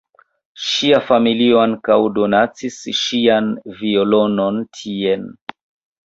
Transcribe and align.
Ŝia 0.67 0.99
familio 1.09 1.59
ankaŭ 1.63 1.97
donacis 2.15 2.77
ŝian 3.01 3.51
violonon 3.83 4.57
tien. 4.79 5.29